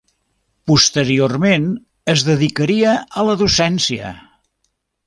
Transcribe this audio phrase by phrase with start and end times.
[0.69, 1.69] Posteriorment
[2.15, 4.13] es dedicaria a la docència.